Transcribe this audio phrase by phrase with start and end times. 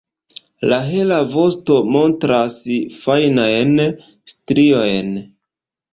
[0.71, 2.57] La hela vosto montras
[3.03, 3.77] fajnajn
[4.37, 5.17] striojn.